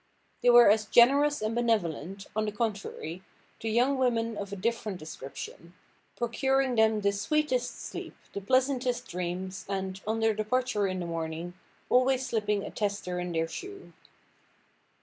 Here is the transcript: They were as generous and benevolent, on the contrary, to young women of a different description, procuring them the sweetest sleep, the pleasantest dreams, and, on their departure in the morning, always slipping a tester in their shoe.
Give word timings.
They 0.41 0.49
were 0.49 0.67
as 0.67 0.85
generous 0.87 1.43
and 1.43 1.53
benevolent, 1.53 2.25
on 2.35 2.45
the 2.45 2.51
contrary, 2.51 3.21
to 3.59 3.69
young 3.69 3.99
women 3.99 4.35
of 4.35 4.51
a 4.51 4.55
different 4.55 4.97
description, 4.97 5.75
procuring 6.17 6.73
them 6.73 7.01
the 7.01 7.11
sweetest 7.11 7.79
sleep, 7.79 8.15
the 8.33 8.41
pleasantest 8.41 9.07
dreams, 9.07 9.63
and, 9.69 10.01
on 10.07 10.19
their 10.19 10.33
departure 10.33 10.87
in 10.87 11.01
the 11.01 11.05
morning, 11.05 11.53
always 11.87 12.25
slipping 12.25 12.63
a 12.63 12.71
tester 12.71 13.19
in 13.19 13.31
their 13.31 13.47
shoe. 13.47 13.93